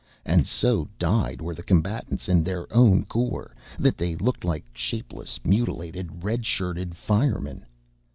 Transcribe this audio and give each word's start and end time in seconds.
And 0.25 0.47
so 0.47 0.87
dyed 0.97 1.41
were 1.41 1.53
the 1.53 1.61
combatants 1.61 2.27
in 2.27 2.43
their 2.43 2.65
own 2.75 3.05
gore 3.07 3.55
that 3.77 3.97
they 3.99 4.15
looked 4.15 4.43
like 4.43 4.65
shapeless, 4.73 5.39
mutilated, 5.45 6.23
red 6.23 6.43
shirted 6.43 6.95
firemen. 6.97 7.67